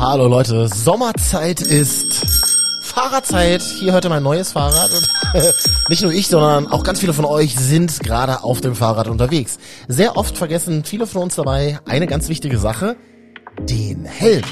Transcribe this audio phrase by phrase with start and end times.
[0.00, 2.24] Hallo Leute, Sommerzeit ist
[2.82, 3.60] Fahrradzeit.
[3.62, 4.90] Hier heute mein neues Fahrrad.
[4.92, 5.10] Und
[5.88, 9.58] nicht nur ich, sondern auch ganz viele von euch sind gerade auf dem Fahrrad unterwegs.
[9.88, 12.94] Sehr oft vergessen viele von uns dabei eine ganz wichtige Sache,
[13.58, 14.44] den Helm.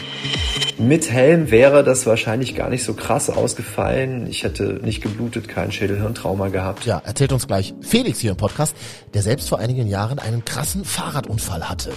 [0.79, 4.27] Mit Helm wäre das wahrscheinlich gar nicht so krass ausgefallen.
[4.27, 6.87] Ich hätte nicht geblutet, kein Schädelhirntrauma gehabt.
[6.87, 8.75] Ja, erzählt uns gleich Felix hier im Podcast,
[9.15, 11.93] der selbst vor einigen Jahren einen krassen Fahrradunfall hatte.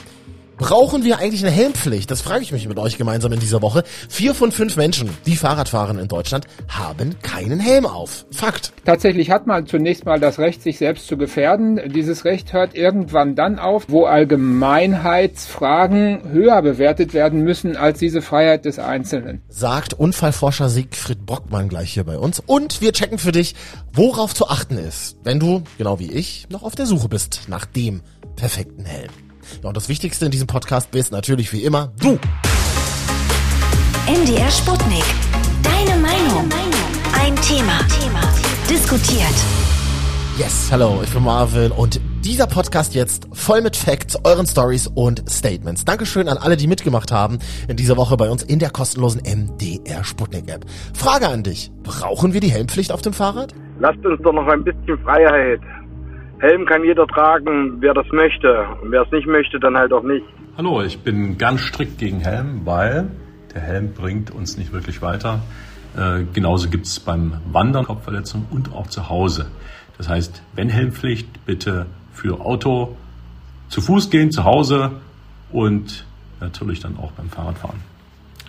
[0.60, 2.12] Brauchen wir eigentlich eine Helmpflicht?
[2.12, 3.86] Das frage ich mich mit euch gemeinsam in dieser Woche.
[4.10, 8.26] Vier von fünf Menschen, die Fahrrad fahren in Deutschland, haben keinen Helm auf.
[8.30, 8.74] Fakt.
[8.84, 11.80] Tatsächlich hat man zunächst mal das Recht, sich selbst zu gefährden.
[11.96, 18.66] Dieses Recht hört irgendwann dann auf, wo Allgemeinheitsfragen höher bewertet werden müssen als diese Freiheit
[18.66, 19.42] des Einzelnen.
[19.48, 22.44] Sagt Unfallforscher Siegfried Brockmann gleich hier bei uns.
[22.46, 23.56] Und wir checken für dich,
[23.94, 27.64] worauf zu achten ist, wenn du, genau wie ich, noch auf der Suche bist nach
[27.64, 28.02] dem
[28.36, 29.29] perfekten Helm.
[29.62, 32.20] Ja, und das Wichtigste in diesem Podcast bist natürlich wie immer du.
[34.08, 35.04] MDR Sputnik.
[35.64, 36.50] Deine Meinung.
[37.14, 37.80] Ein Thema.
[38.70, 39.34] Diskutiert.
[40.38, 45.30] Yes, hello, ich bin Marvin und dieser Podcast jetzt voll mit Facts, euren Stories und
[45.30, 45.86] Statements.
[45.86, 50.04] Dankeschön an alle, die mitgemacht haben in dieser Woche bei uns in der kostenlosen MDR
[50.04, 50.66] Sputnik App.
[50.94, 51.72] Frage an dich.
[51.84, 53.54] Brauchen wir die Helmpflicht auf dem Fahrrad?
[53.80, 55.60] Lasst uns doch noch ein bisschen Freiheit.
[56.40, 58.66] Helm kann jeder tragen, wer das möchte.
[58.82, 60.26] Und wer es nicht möchte, dann halt auch nicht.
[60.58, 63.10] Hallo, ich bin ganz strikt gegen Helm, weil
[63.54, 65.42] der Helm bringt uns nicht wirklich weiter.
[65.98, 69.48] Äh, genauso gibt es beim Wandern Kopfverletzungen und auch zu Hause.
[69.98, 72.96] Das heißt, wenn Helmpflicht, bitte für Auto,
[73.68, 74.92] zu Fuß gehen, zu Hause
[75.52, 76.06] und
[76.40, 77.80] natürlich dann auch beim Fahrradfahren.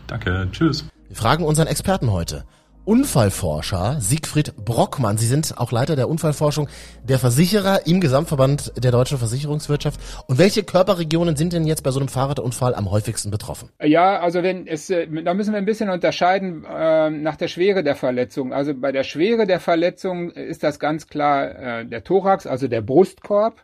[0.06, 0.88] Danke, tschüss.
[1.08, 2.44] Wir fragen unseren Experten heute.
[2.84, 5.18] Unfallforscher Siegfried Brockmann.
[5.18, 6.68] Sie sind auch Leiter der Unfallforschung
[7.04, 10.00] der Versicherer im Gesamtverband der deutschen Versicherungswirtschaft.
[10.26, 13.68] Und welche Körperregionen sind denn jetzt bei so einem Fahrradunfall am häufigsten betroffen?
[13.82, 17.84] Ja, also wenn es, äh, da müssen wir ein bisschen unterscheiden äh, nach der Schwere
[17.84, 18.54] der Verletzung.
[18.54, 22.80] Also bei der Schwere der Verletzung ist das ganz klar äh, der Thorax, also der
[22.80, 23.62] Brustkorb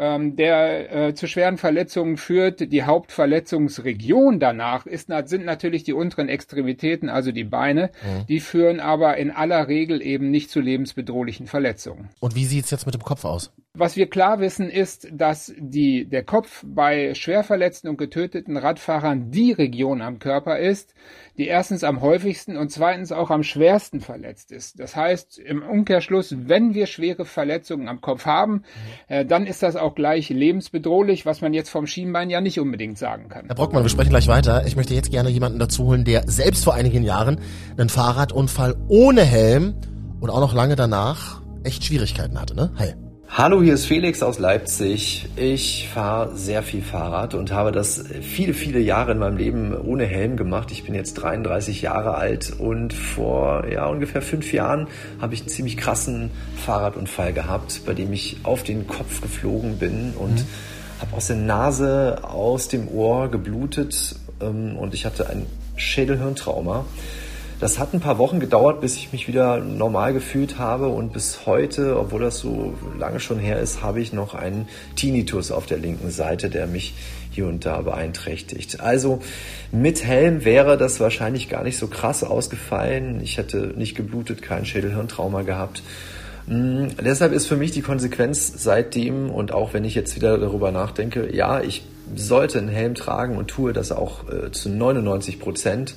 [0.00, 2.72] ähm, der äh, zu schweren Verletzungen führt.
[2.72, 7.90] Die Hauptverletzungsregion danach ist, sind natürlich die unteren Extremitäten, also die Beine.
[8.02, 8.26] Mhm.
[8.26, 12.08] Die führen aber in aller Regel eben nicht zu lebensbedrohlichen Verletzungen.
[12.20, 13.52] Und wie sieht's jetzt mit dem Kopf aus?
[13.78, 19.30] Was wir klar wissen, ist, dass die, der Kopf bei schwer verletzten und getöteten Radfahrern
[19.30, 20.92] die Region am Körper ist,
[21.38, 24.80] die erstens am häufigsten und zweitens auch am schwersten verletzt ist.
[24.80, 28.62] Das heißt, im Umkehrschluss, wenn wir schwere Verletzungen am Kopf haben, mhm.
[29.06, 32.98] äh, dann ist das auch gleich lebensbedrohlich, was man jetzt vom Schienbein ja nicht unbedingt
[32.98, 33.46] sagen kann.
[33.46, 34.66] Herr Brockmann, wir sprechen gleich weiter.
[34.66, 37.38] Ich möchte jetzt gerne jemanden dazu holen, der selbst vor einigen Jahren
[37.76, 39.74] einen Fahrradunfall ohne Helm
[40.18, 42.72] und auch noch lange danach echt Schwierigkeiten hatte, ne?
[42.76, 42.94] Hi.
[43.32, 45.28] Hallo, hier ist Felix aus Leipzig.
[45.36, 50.04] Ich fahre sehr viel Fahrrad und habe das viele, viele Jahre in meinem Leben ohne
[50.04, 50.72] Helm gemacht.
[50.72, 54.88] Ich bin jetzt 33 Jahre alt und vor ja, ungefähr fünf Jahren
[55.20, 60.12] habe ich einen ziemlich krassen Fahrradunfall gehabt, bei dem ich auf den Kopf geflogen bin
[60.18, 60.46] und mhm.
[61.00, 65.46] habe aus der Nase, aus dem Ohr geblutet ähm, und ich hatte ein
[65.76, 66.84] Schädelhirntrauma.
[67.60, 71.44] Das hat ein paar Wochen gedauert, bis ich mich wieder normal gefühlt habe und bis
[71.44, 74.66] heute, obwohl das so lange schon her ist, habe ich noch einen
[74.96, 76.94] Tinnitus auf der linken Seite, der mich
[77.30, 78.80] hier und da beeinträchtigt.
[78.80, 79.20] Also
[79.72, 83.20] mit Helm wäre das wahrscheinlich gar nicht so krass ausgefallen.
[83.22, 85.82] Ich hätte nicht geblutet, kein Schädelhirntrauma gehabt.
[86.46, 90.72] Mm, deshalb ist für mich die Konsequenz seitdem und auch wenn ich jetzt wieder darüber
[90.72, 91.84] nachdenke, ja, ich
[92.16, 95.94] sollte einen Helm tragen und tue das auch äh, zu 99 Prozent.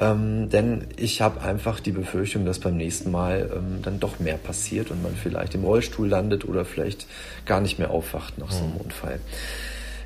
[0.00, 4.36] Ähm, denn ich habe einfach die Befürchtung, dass beim nächsten Mal ähm, dann doch mehr
[4.36, 7.06] passiert und man vielleicht im Rollstuhl landet oder vielleicht
[7.46, 8.80] gar nicht mehr aufwacht nach so einem mhm.
[8.80, 9.20] Unfall.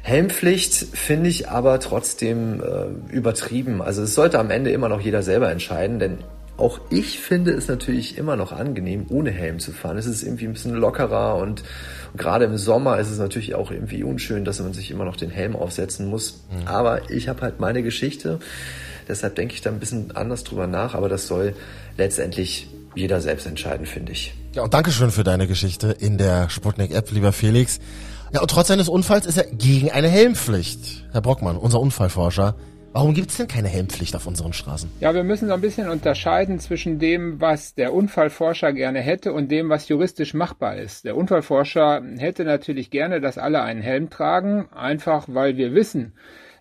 [0.02, 3.80] Helmpflicht finde ich aber trotzdem äh, übertrieben.
[3.80, 6.18] Also es sollte am Ende immer noch jeder selber entscheiden, denn
[6.56, 9.96] auch ich finde es natürlich immer noch angenehm, ohne Helm zu fahren.
[9.96, 11.62] Es ist irgendwie ein bisschen lockerer und
[12.16, 15.30] gerade im Sommer ist es natürlich auch irgendwie unschön, dass man sich immer noch den
[15.30, 16.44] Helm aufsetzen muss.
[16.50, 16.68] Mhm.
[16.68, 18.38] Aber ich habe halt meine Geschichte.
[19.12, 21.54] Deshalb denke ich da ein bisschen anders drüber nach, aber das soll
[21.98, 24.32] letztendlich jeder selbst entscheiden, finde ich.
[24.54, 27.78] Ja, und Dankeschön für deine Geschichte in der Sputnik-App, lieber Felix.
[28.32, 31.04] Ja, und trotz seines Unfalls ist er gegen eine Helmpflicht.
[31.12, 32.54] Herr Brockmann, unser Unfallforscher.
[32.94, 34.90] Warum gibt es denn keine Helmpflicht auf unseren Straßen?
[35.00, 39.50] Ja, wir müssen so ein bisschen unterscheiden zwischen dem, was der Unfallforscher gerne hätte und
[39.50, 41.04] dem, was juristisch machbar ist.
[41.04, 46.14] Der Unfallforscher hätte natürlich gerne, dass alle einen Helm tragen, einfach weil wir wissen,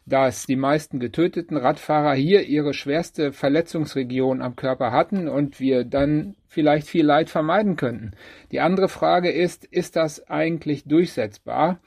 [0.05, 6.35] dass die meisten getöteten Radfahrer hier ihre schwerste Verletzungsregion am Körper hatten und wir dann
[6.47, 8.11] vielleicht viel Leid vermeiden könnten.
[8.51, 11.79] Die andere Frage ist, ist das eigentlich durchsetzbar?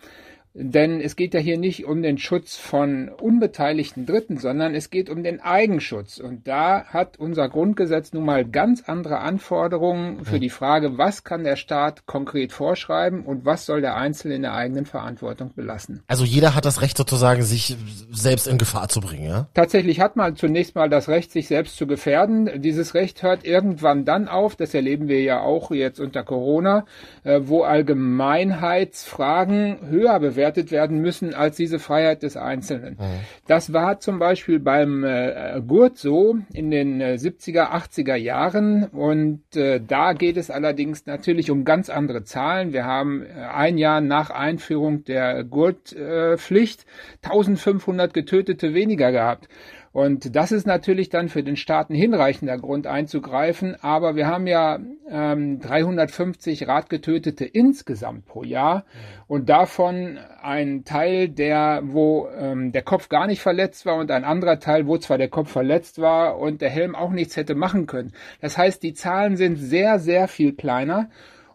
[0.57, 5.11] Denn es geht ja hier nicht um den Schutz von unbeteiligten Dritten, sondern es geht
[5.11, 6.19] um den Eigenschutz.
[6.19, 11.43] Und da hat unser Grundgesetz nun mal ganz andere Anforderungen für die Frage, was kann
[11.43, 16.05] der Staat konkret vorschreiben und was soll der Einzelne in der eigenen Verantwortung belassen.
[16.07, 17.77] Also jeder hat das Recht sozusagen, sich
[18.13, 19.49] selbst in Gefahr zu bringen, ja?
[19.55, 22.63] Tatsächlich hat man zunächst mal das Recht, sich selbst zu gefährden.
[22.63, 26.87] Dieses Recht hört irgendwann dann auf, das erleben wir ja auch jetzt unter Corona,
[27.25, 32.95] äh, wo Allgemeinheitsfragen höher bewertet werden müssen als diese Freiheit des Einzelnen.
[32.95, 33.21] Mhm.
[33.47, 39.57] Das war zum Beispiel beim äh, Gurt so in den äh, 70er, 80er Jahren und
[39.57, 42.73] äh, da geht es allerdings natürlich um ganz andere Zahlen.
[42.73, 46.87] Wir haben äh, ein Jahr nach Einführung der Gurtpflicht
[47.23, 49.49] 1500 Getötete weniger gehabt.
[49.95, 53.77] Und das ist natürlich dann für den Staaten hinreichender Grund einzugreifen.
[53.81, 58.87] Aber wir haben ja ähm, 350 Radgetötete insgesamt pro Jahr
[59.29, 64.25] und davon ein Teil, der wo ähm, der Kopf gar nicht verletzt war und ein
[64.25, 67.87] anderer Teil, wo zwar der Kopf verletzt war und der Helm auch nichts hätte machen
[67.87, 68.15] können.
[68.41, 71.09] Das heißt, die Zahlen sind sehr, sehr viel kleiner.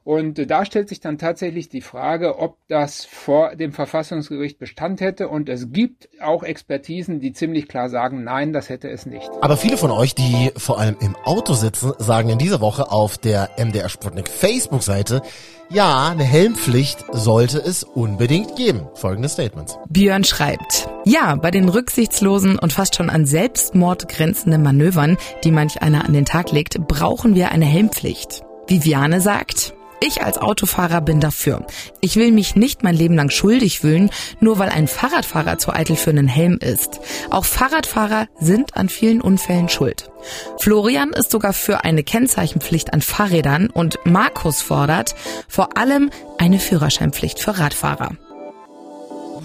[0.09, 5.29] Und da stellt sich dann tatsächlich die Frage, ob das vor dem Verfassungsgericht Bestand hätte.
[5.29, 9.29] Und es gibt auch Expertisen, die ziemlich klar sagen, nein, das hätte es nicht.
[9.41, 13.19] Aber viele von euch, die vor allem im Auto sitzen, sagen in dieser Woche auf
[13.19, 15.21] der MDR Sputnik Facebook-Seite,
[15.69, 18.87] ja, eine Helmpflicht sollte es unbedingt geben.
[18.95, 19.77] Folgende Statements.
[19.89, 25.83] Björn schreibt, ja, bei den rücksichtslosen und fast schon an Selbstmord grenzenden Manövern, die manch
[25.83, 28.41] einer an den Tag legt, brauchen wir eine Helmpflicht.
[28.67, 29.68] Viviane sagt,
[30.01, 31.65] ich als Autofahrer bin dafür.
[32.01, 34.09] Ich will mich nicht mein Leben lang schuldig fühlen,
[34.39, 36.99] nur weil ein Fahrradfahrer zu eitel für einen Helm ist.
[37.29, 40.09] Auch Fahrradfahrer sind an vielen Unfällen schuld.
[40.57, 45.15] Florian ist sogar für eine Kennzeichenpflicht an Fahrrädern und Markus fordert
[45.47, 48.11] vor allem eine Führerscheinpflicht für Radfahrer.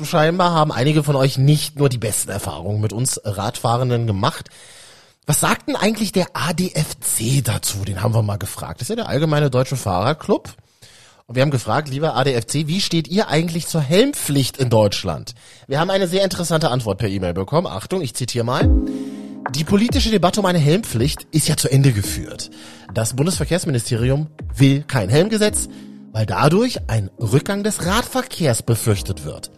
[0.02, 4.50] Scheinbar haben einige von euch nicht nur die besten Erfahrungen mit uns Radfahrenden gemacht.
[5.26, 7.78] Was sagt denn eigentlich der ADFC dazu?
[7.86, 8.80] Den haben wir mal gefragt.
[8.80, 10.52] Das ist ja der Allgemeine Deutsche Fahrerclub.
[11.26, 15.34] Und wir haben gefragt, lieber ADFC, wie steht ihr eigentlich zur Helmpflicht in Deutschland?
[15.66, 17.66] Wir haben eine sehr interessante Antwort per E-Mail bekommen.
[17.66, 18.68] Achtung, ich zitiere mal.
[19.52, 22.50] Die politische Debatte um eine Helmpflicht ist ja zu Ende geführt.
[22.92, 25.68] Das Bundesverkehrsministerium will kein Helmgesetz,
[26.12, 29.50] weil dadurch ein Rückgang des Radverkehrs befürchtet wird.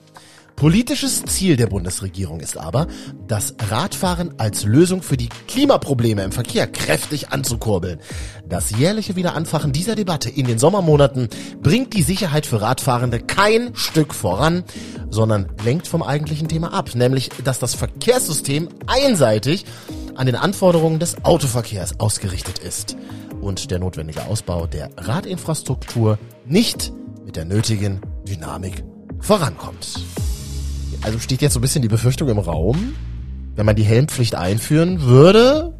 [0.56, 2.86] Politisches Ziel der Bundesregierung ist aber,
[3.28, 8.00] das Radfahren als Lösung für die Klimaprobleme im Verkehr kräftig anzukurbeln.
[8.48, 11.28] Das jährliche Wiederanfachen dieser Debatte in den Sommermonaten
[11.62, 14.64] bringt die Sicherheit für Radfahrende kein Stück voran,
[15.10, 19.66] sondern lenkt vom eigentlichen Thema ab, nämlich dass das Verkehrssystem einseitig
[20.14, 22.96] an den Anforderungen des Autoverkehrs ausgerichtet ist
[23.42, 26.94] und der notwendige Ausbau der Radinfrastruktur nicht
[27.26, 28.82] mit der nötigen Dynamik
[29.20, 30.00] vorankommt.
[31.02, 32.94] Also steht jetzt so ein bisschen die Befürchtung im Raum,
[33.54, 35.74] wenn man die Helmpflicht einführen würde,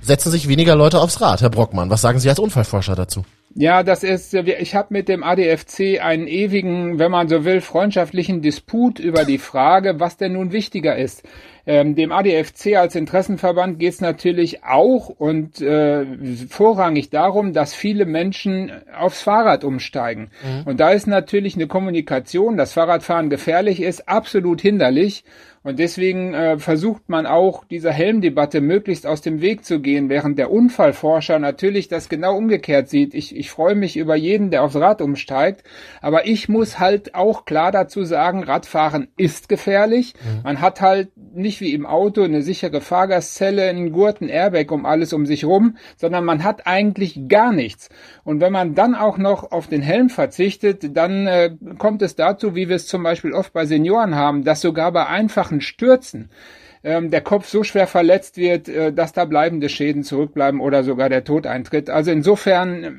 [0.00, 1.42] setzen sich weniger Leute aufs Rad.
[1.42, 3.24] Herr Brockmann, was sagen Sie als Unfallforscher dazu?
[3.54, 8.42] Ja, das ist, ich habe mit dem ADFC einen ewigen, wenn man so will, freundschaftlichen
[8.42, 11.24] Disput über die Frage, was denn nun wichtiger ist.
[11.66, 16.04] Ähm, dem ADFC als Interessenverband geht es natürlich auch und äh,
[16.48, 20.30] vorrangig darum, dass viele Menschen aufs Fahrrad umsteigen.
[20.42, 20.66] Mhm.
[20.66, 25.24] Und da ist natürlich eine Kommunikation, dass Fahrradfahren gefährlich ist, absolut hinderlich.
[25.62, 30.38] Und deswegen äh, versucht man auch, dieser Helmdebatte möglichst aus dem Weg zu gehen, während
[30.38, 33.12] der Unfallforscher natürlich das genau umgekehrt sieht.
[33.12, 35.62] Ich, ich freue mich über jeden, der aufs Rad umsteigt,
[36.00, 40.14] aber ich muss halt auch klar dazu sagen, Radfahren ist gefährlich.
[40.14, 40.42] Mhm.
[40.44, 44.86] Man hat halt nicht wie im Auto eine sichere Fahrgastzelle, einen Gurt, ein Airbag um
[44.86, 47.88] alles um sich rum, sondern man hat eigentlich gar nichts.
[48.22, 52.54] Und wenn man dann auch noch auf den Helm verzichtet, dann äh, kommt es dazu,
[52.54, 56.30] wie wir es zum Beispiel oft bei Senioren haben, dass sogar bei einfachen Stürzen
[56.82, 61.08] ähm, der Kopf so schwer verletzt wird, äh, dass da bleibende Schäden zurückbleiben oder sogar
[61.08, 61.90] der Tod eintritt.
[61.90, 62.90] Also insofern äh,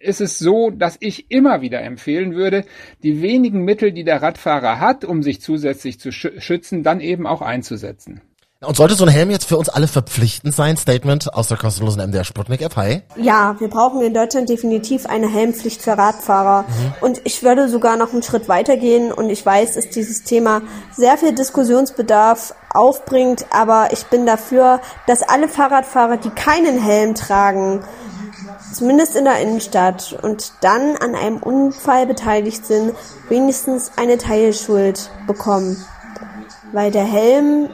[0.00, 2.64] ist es so, dass ich immer wieder empfehlen würde,
[3.02, 7.42] die wenigen Mittel, die der Radfahrer hat, um sich zusätzlich zu schützen, dann eben auch
[7.42, 8.22] einzusetzen.
[8.60, 10.76] Und sollte so ein Helm jetzt für uns alle verpflichtend sein?
[10.76, 12.74] Statement aus der kostenlosen MDR Sputnik App.
[12.74, 13.02] Hi.
[13.14, 16.62] Ja, wir brauchen in Deutschland definitiv eine Helmpflicht für Radfahrer.
[16.62, 16.94] Mhm.
[17.00, 19.12] Und ich würde sogar noch einen Schritt weitergehen.
[19.12, 23.46] Und ich weiß, dass dieses Thema sehr viel Diskussionsbedarf aufbringt.
[23.50, 27.84] Aber ich bin dafür, dass alle Fahrradfahrer, die keinen Helm tragen,
[28.72, 32.92] zumindest in der Innenstadt und dann an einem Unfall beteiligt sind,
[33.28, 35.76] wenigstens eine Teilschuld bekommen.
[36.72, 37.70] Weil der Helm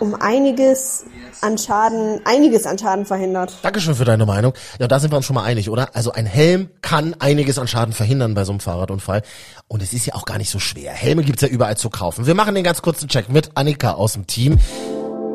[0.00, 1.04] um einiges
[1.40, 3.52] an Schaden, einiges an Schaden verhindert.
[3.62, 4.54] Dankeschön für deine Meinung.
[4.78, 5.94] Ja, da sind wir uns schon mal einig, oder?
[5.94, 9.22] Also ein Helm kann einiges an Schaden verhindern bei so einem Fahrradunfall.
[9.68, 10.92] Und es ist ja auch gar nicht so schwer.
[10.92, 12.26] Helme gibt's ja überall zu kaufen.
[12.26, 14.58] Wir machen den ganz kurzen Check mit Annika aus dem Team.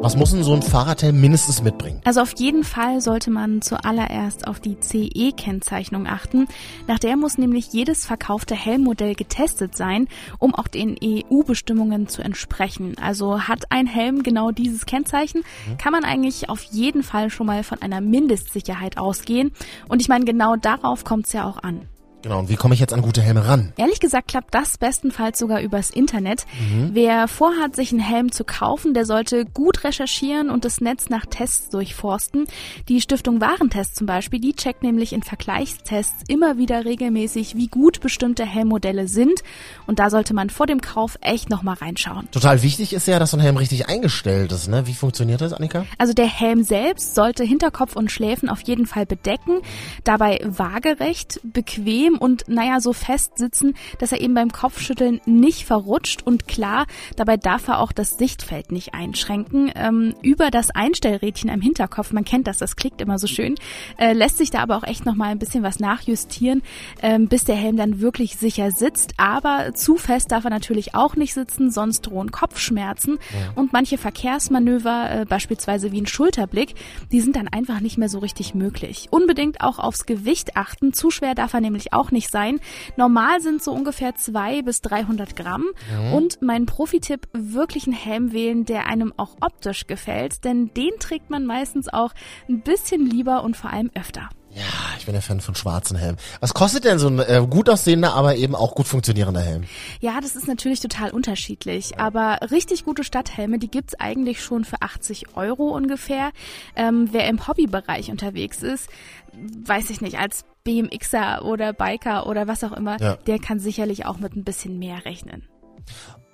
[0.02, 2.00] Was muss denn so ein Fahrradhelm mindestens mitbringen?
[2.06, 6.48] Also auf jeden Fall sollte man zuallererst auf die CE-Kennzeichnung achten.
[6.88, 12.96] Nach der muss nämlich jedes verkaufte Helmmodell getestet sein, um auch den EU-Bestimmungen zu entsprechen.
[13.02, 15.44] Also hat ein Helm genau dieses Kennzeichen,
[15.78, 19.52] kann man eigentlich auf jeden Fall schon mal von einer Mindestsicherheit ausgehen.
[19.90, 21.90] Und ich meine, genau darauf kommt es ja auch an.
[22.22, 23.72] Genau, und wie komme ich jetzt an gute Helme ran?
[23.78, 26.46] Ehrlich gesagt klappt das bestenfalls sogar übers Internet.
[26.92, 31.26] Wer vorhat, sich einen Helm zu kaufen, der sollte gut recherchieren und das Netz nach
[31.26, 32.48] Tests durchforsten.
[32.90, 38.02] Die Stiftung Warentest zum Beispiel, die checkt nämlich in Vergleichstests immer wieder regelmäßig, wie gut
[38.02, 39.42] bestimmte Helmmodelle sind.
[39.88, 42.30] Und da sollte man vor dem Kauf echt nochmal reinschauen.
[42.32, 44.86] Total wichtig ist ja, dass so ein Helm richtig eingestellt ist, ne?
[44.88, 45.86] Wie funktioniert das, Annika?
[45.98, 49.62] Also der Helm selbst sollte Hinterkopf und Schläfen auf jeden Fall bedecken,
[50.04, 56.26] dabei waagerecht, bequem und naja, so fest sitzen, dass er eben beim Kopfschütteln nicht verrutscht
[56.26, 56.86] und klar,
[57.16, 59.72] dabei darf er auch das Sichtfeld nicht einschränken.
[59.76, 63.56] Ähm, über das Einstellrädchen am Hinterkopf, man kennt das, das klickt immer so schön,
[63.98, 66.62] äh, lässt sich da aber auch echt nochmal ein bisschen was nachjustieren,
[67.02, 69.14] ähm, bis der Helm dann wirklich sicher sitzt.
[69.18, 73.20] Aber zu fest darf er natürlich auch nicht sitzen, sonst drohen Kopfschmerzen
[73.56, 76.76] und manche Verkehrsmanöver, äh, beispielsweise wie ein Schulterblick,
[77.12, 79.08] die sind dann einfach nicht mehr so richtig möglich.
[79.12, 80.94] Unbedingt auch aufs Gewicht achten.
[80.94, 82.60] Zu schwer darf er nämlich auch nicht sein.
[82.98, 85.66] Normal sind so ungefähr 200 bis 300 Gramm.
[86.14, 91.30] Und mein Profitipp, wirklich einen Helm wählen, der einem auch optisch gefällt, denn den trägt
[91.30, 92.14] man meistens auch
[92.48, 94.30] ein bisschen lieber und vor allem öfter.
[94.52, 94.64] Ja,
[94.98, 96.18] ich bin ja Fan von schwarzen Helmen.
[96.40, 99.64] Was kostet denn so ein äh, gut aussehender, aber eben auch gut funktionierender Helm?
[100.00, 104.82] Ja, das ist natürlich total unterschiedlich, aber richtig gute Stadthelme, die gibt's eigentlich schon für
[104.82, 106.32] 80 Euro ungefähr.
[106.76, 108.90] Ähm, wer im Hobbybereich unterwegs ist,
[109.34, 113.16] weiß ich nicht, als BMXer oder Biker oder was auch immer, Ja.
[113.16, 115.48] der kann sicherlich auch mit ein bisschen mehr rechnen.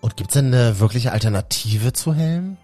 [0.02, 2.58] Und gibt's denn eine wirkliche Alternative zu Helmen?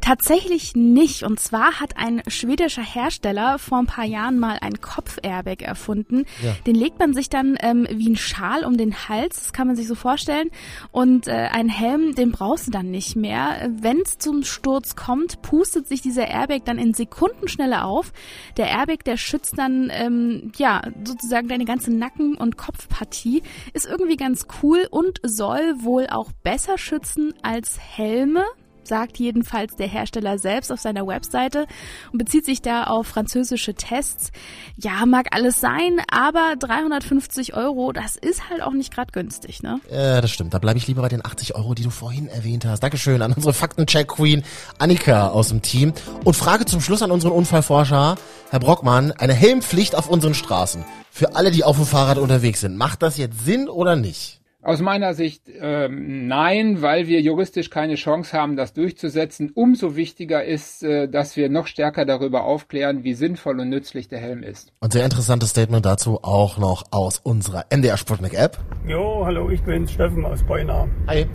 [0.00, 1.22] Tatsächlich nicht.
[1.22, 6.24] Und zwar hat ein schwedischer Hersteller vor ein paar Jahren mal ein Kopf-Airbag erfunden.
[6.42, 6.54] Ja.
[6.66, 9.76] Den legt man sich dann ähm, wie ein Schal um den Hals, das kann man
[9.76, 10.50] sich so vorstellen.
[10.92, 13.70] Und äh, einen Helm, den brauchst du dann nicht mehr.
[13.80, 18.12] Wenn es zum Sturz kommt, pustet sich dieser Airbag dann in Sekundenschnelle auf.
[18.56, 23.42] Der Airbag, der schützt dann ähm, ja sozusagen deine ganze Nacken- und Kopfpartie.
[23.72, 28.44] Ist irgendwie ganz cool und soll wohl auch besser schützen als Helme
[28.88, 31.66] sagt jedenfalls der Hersteller selbst auf seiner Webseite
[32.12, 34.32] und bezieht sich da auf französische Tests.
[34.76, 39.80] Ja, mag alles sein, aber 350 Euro, das ist halt auch nicht gerade günstig, ne?
[39.90, 40.54] Äh, das stimmt.
[40.54, 42.80] Da bleibe ich lieber bei den 80 Euro, die du vorhin erwähnt hast.
[42.80, 44.42] Dankeschön an unsere Faktencheck-Queen
[44.78, 45.92] Annika aus dem Team.
[46.24, 48.16] Und Frage zum Schluss an unseren Unfallforscher,
[48.50, 49.12] Herr Brockmann.
[49.12, 50.84] Eine Helmpflicht auf unseren Straßen.
[51.10, 52.76] Für alle, die auf dem Fahrrad unterwegs sind.
[52.76, 54.37] Macht das jetzt Sinn oder nicht?
[54.60, 59.52] Aus meiner Sicht ähm, nein, weil wir juristisch keine Chance haben, das durchzusetzen.
[59.54, 64.18] Umso wichtiger ist, äh, dass wir noch stärker darüber aufklären, wie sinnvoll und nützlich der
[64.18, 64.72] Helm ist.
[64.80, 68.58] Und sehr interessantes Statement dazu auch noch aus unserer MDR Sputnik App.
[68.84, 70.88] Jo, hallo, ich bin's, Steffen aus Beuna.
[71.06, 71.26] Hi.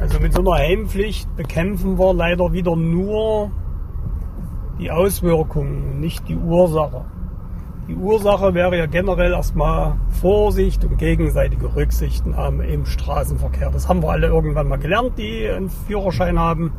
[0.00, 3.52] Also mit so einer Helmpflicht bekämpfen wir leider wieder nur
[4.80, 7.04] die Auswirkungen, nicht die Ursache.
[7.90, 13.72] Die Ursache wäre ja generell erstmal Vorsicht und gegenseitige Rücksichtnahme im Straßenverkehr.
[13.72, 16.72] Das haben wir alle irgendwann mal gelernt, die einen Führerschein haben.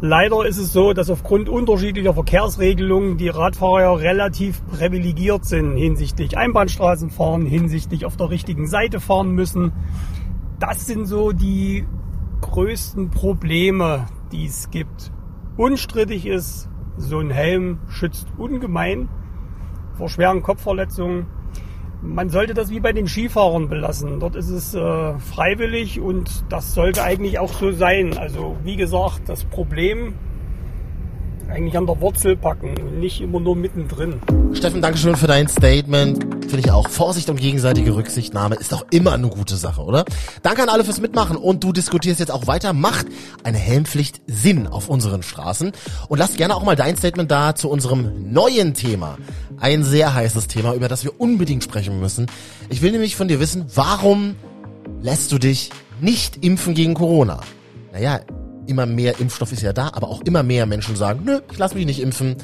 [0.00, 6.38] Leider ist es so, dass aufgrund unterschiedlicher Verkehrsregelungen die Radfahrer ja relativ privilegiert sind hinsichtlich
[6.38, 9.72] Einbahnstraßen fahren, hinsichtlich auf der richtigen Seite fahren müssen.
[10.58, 11.86] Das sind so die
[12.40, 15.12] größten Probleme, die es gibt.
[15.58, 19.10] Unstrittig ist, so ein Helm schützt ungemein
[19.98, 21.26] vor schweren Kopfverletzungen.
[22.00, 24.20] Man sollte das wie bei den Skifahrern belassen.
[24.20, 28.16] Dort ist es äh, freiwillig und das sollte eigentlich auch so sein.
[28.16, 30.14] Also wie gesagt, das Problem
[31.48, 34.20] eigentlich an der Wurzel packen nicht immer nur mittendrin.
[34.52, 36.22] Steffen, Dankeschön für dein Statement.
[36.44, 36.88] Finde ich auch.
[36.88, 40.04] Vorsicht und gegenseitige Rücksichtnahme ist doch immer eine gute Sache, oder?
[40.42, 42.72] Danke an alle fürs Mitmachen und du diskutierst jetzt auch weiter.
[42.72, 43.06] Macht
[43.44, 45.72] eine Helmpflicht Sinn auf unseren Straßen?
[46.08, 49.18] Und lass gerne auch mal dein Statement da zu unserem neuen Thema.
[49.58, 52.26] Ein sehr heißes Thema, über das wir unbedingt sprechen müssen.
[52.68, 54.36] Ich will nämlich von dir wissen, warum
[55.02, 57.40] lässt du dich nicht impfen gegen Corona?
[57.92, 58.20] Naja,
[58.68, 61.74] immer mehr Impfstoff ist ja da, aber auch immer mehr Menschen sagen, nö, ich lass
[61.74, 62.36] mich nicht impfen.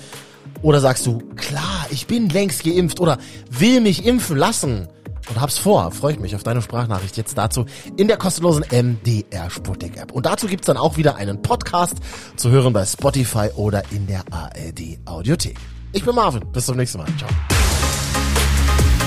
[0.63, 3.19] Oder sagst du, klar, ich bin längst geimpft oder
[3.51, 4.89] will mich impfen lassen.
[5.31, 7.65] und hab's vor, freue ich mich auf deine Sprachnachricht jetzt dazu
[7.97, 10.13] in der kostenlosen MDR Sputnik App.
[10.13, 11.97] Und dazu gibt's dann auch wieder einen Podcast
[12.37, 15.57] zu hören bei Spotify oder in der ARD Audiothek.
[15.93, 17.07] Ich bin Marvin, bis zum nächsten Mal.
[17.17, 17.31] Ciao.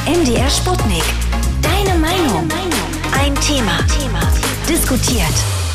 [0.07, 1.03] MDR Sputnik.
[1.61, 2.47] Deine Meinung.
[3.13, 3.77] Ein Thema.
[4.69, 5.66] Diskutiert.